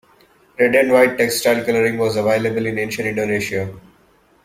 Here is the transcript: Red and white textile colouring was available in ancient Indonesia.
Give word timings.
Red 0.57 0.73
and 0.73 0.91
white 0.91 1.15
textile 1.15 1.63
colouring 1.63 1.99
was 1.99 2.15
available 2.15 2.65
in 2.65 2.79
ancient 2.79 3.09
Indonesia. 3.09 3.71